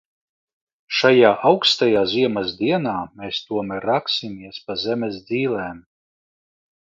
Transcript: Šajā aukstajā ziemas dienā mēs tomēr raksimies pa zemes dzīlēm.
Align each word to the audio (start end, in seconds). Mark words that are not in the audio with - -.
Šajā 0.99 1.31
aukstajā 1.49 2.01
ziemas 2.13 2.55
dienā 2.61 2.95
mēs 3.23 3.41
tomēr 3.49 3.85
raksimies 3.91 4.57
pa 4.69 4.79
zemes 4.87 5.21
dzīlēm. 5.31 5.85